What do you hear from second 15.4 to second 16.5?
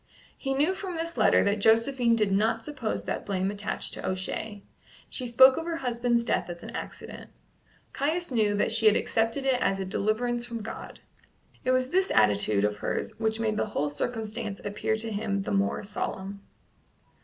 the more solemn.